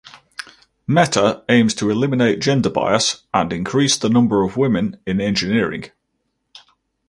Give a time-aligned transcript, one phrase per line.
[0.87, 5.91] Mehta aims to eliminate gender bias and increase the number of women in engineering.